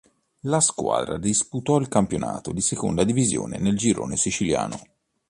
[0.45, 4.79] La squadra disputò il campionato di Seconda Divisione nel girone siciliano.